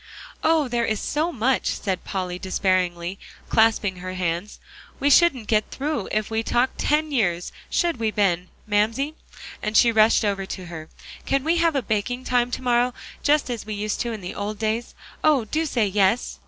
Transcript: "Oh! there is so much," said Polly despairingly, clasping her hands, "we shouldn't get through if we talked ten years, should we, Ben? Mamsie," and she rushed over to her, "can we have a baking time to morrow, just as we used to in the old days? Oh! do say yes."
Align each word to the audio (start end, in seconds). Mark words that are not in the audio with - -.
"Oh! 0.43 0.67
there 0.67 0.83
is 0.83 0.99
so 0.99 1.31
much," 1.31 1.75
said 1.79 2.03
Polly 2.03 2.39
despairingly, 2.39 3.19
clasping 3.49 3.97
her 3.97 4.15
hands, 4.15 4.57
"we 4.99 5.11
shouldn't 5.11 5.45
get 5.45 5.69
through 5.69 6.09
if 6.11 6.31
we 6.31 6.41
talked 6.41 6.79
ten 6.79 7.11
years, 7.11 7.51
should 7.69 7.97
we, 7.97 8.09
Ben? 8.09 8.47
Mamsie," 8.65 9.13
and 9.61 9.77
she 9.77 9.91
rushed 9.91 10.25
over 10.25 10.47
to 10.47 10.65
her, 10.65 10.89
"can 11.27 11.43
we 11.43 11.57
have 11.57 11.75
a 11.75 11.83
baking 11.83 12.23
time 12.23 12.49
to 12.49 12.63
morrow, 12.63 12.95
just 13.21 13.47
as 13.51 13.63
we 13.63 13.75
used 13.75 13.99
to 13.99 14.11
in 14.11 14.21
the 14.21 14.33
old 14.33 14.57
days? 14.57 14.95
Oh! 15.23 15.45
do 15.45 15.67
say 15.67 15.85
yes." 15.85 16.39